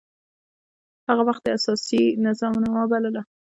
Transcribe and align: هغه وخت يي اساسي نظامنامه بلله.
هغه 1.07 1.21
وخت 1.29 1.43
يي 1.47 1.53
اساسي 1.57 2.01
نظامنامه 2.25 2.83
بلله. 2.91 3.21